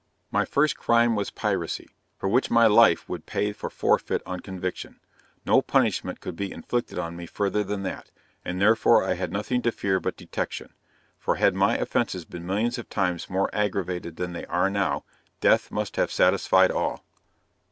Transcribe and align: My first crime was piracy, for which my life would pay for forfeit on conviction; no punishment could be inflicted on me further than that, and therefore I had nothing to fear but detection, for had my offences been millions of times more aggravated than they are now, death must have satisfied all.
My 0.31 0.45
first 0.45 0.77
crime 0.77 1.15
was 1.15 1.29
piracy, 1.29 1.87
for 2.17 2.27
which 2.27 2.49
my 2.49 2.65
life 2.65 3.07
would 3.07 3.27
pay 3.27 3.53
for 3.53 3.69
forfeit 3.69 4.23
on 4.25 4.39
conviction; 4.39 4.99
no 5.45 5.61
punishment 5.61 6.19
could 6.21 6.35
be 6.35 6.51
inflicted 6.51 6.97
on 6.97 7.15
me 7.15 7.27
further 7.27 7.63
than 7.63 7.83
that, 7.83 8.09
and 8.43 8.59
therefore 8.59 9.03
I 9.03 9.13
had 9.13 9.31
nothing 9.31 9.61
to 9.61 9.71
fear 9.71 9.99
but 9.99 10.17
detection, 10.17 10.73
for 11.19 11.35
had 11.35 11.53
my 11.53 11.77
offences 11.77 12.25
been 12.25 12.47
millions 12.47 12.79
of 12.79 12.89
times 12.89 13.29
more 13.29 13.51
aggravated 13.53 14.15
than 14.15 14.33
they 14.33 14.47
are 14.47 14.71
now, 14.71 15.03
death 15.39 15.69
must 15.69 15.97
have 15.97 16.11
satisfied 16.11 16.71
all. 16.71 17.05